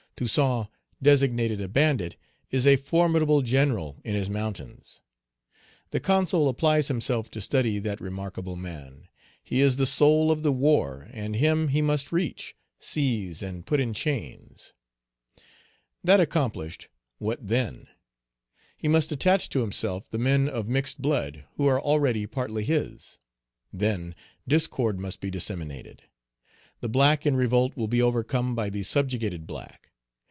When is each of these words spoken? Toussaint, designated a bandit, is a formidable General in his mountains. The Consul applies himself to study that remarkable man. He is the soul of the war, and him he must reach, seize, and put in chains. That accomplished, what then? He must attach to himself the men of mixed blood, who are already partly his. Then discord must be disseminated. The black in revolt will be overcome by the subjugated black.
Toussaint, 0.23 0.67
designated 1.01 1.59
a 1.61 1.67
bandit, 1.67 2.15
is 2.51 2.67
a 2.67 2.75
formidable 2.75 3.41
General 3.41 3.97
in 4.03 4.13
his 4.13 4.29
mountains. 4.29 5.01
The 5.89 5.99
Consul 5.99 6.47
applies 6.47 6.89
himself 6.89 7.31
to 7.31 7.41
study 7.41 7.79
that 7.79 7.99
remarkable 7.99 8.55
man. 8.55 9.07
He 9.43 9.61
is 9.61 9.77
the 9.77 9.87
soul 9.87 10.29
of 10.29 10.43
the 10.43 10.51
war, 10.51 11.09
and 11.11 11.37
him 11.37 11.69
he 11.69 11.81
must 11.81 12.11
reach, 12.11 12.55
seize, 12.77 13.41
and 13.41 13.65
put 13.65 13.79
in 13.79 13.95
chains. 13.95 14.73
That 16.03 16.19
accomplished, 16.19 16.87
what 17.17 17.47
then? 17.47 17.87
He 18.77 18.87
must 18.87 19.11
attach 19.11 19.49
to 19.49 19.61
himself 19.61 20.07
the 20.07 20.19
men 20.19 20.47
of 20.47 20.67
mixed 20.67 21.01
blood, 21.01 21.45
who 21.55 21.65
are 21.65 21.81
already 21.81 22.27
partly 22.27 22.63
his. 22.63 23.17
Then 23.73 24.13
discord 24.47 24.99
must 24.99 25.19
be 25.19 25.31
disseminated. 25.31 26.03
The 26.79 26.89
black 26.89 27.25
in 27.25 27.35
revolt 27.35 27.75
will 27.75 27.87
be 27.87 28.03
overcome 28.03 28.53
by 28.53 28.69
the 28.69 28.83
subjugated 28.83 29.47
black. 29.47 29.87